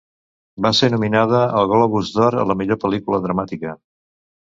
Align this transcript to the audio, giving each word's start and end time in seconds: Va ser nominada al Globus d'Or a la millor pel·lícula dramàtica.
Va 0.65 0.71
ser 0.77 0.89
nominada 0.93 1.43
al 1.61 1.71
Globus 1.73 2.11
d'Or 2.17 2.41
a 2.41 2.49
la 2.55 2.59
millor 2.65 2.83
pel·lícula 2.89 3.25
dramàtica. 3.31 3.81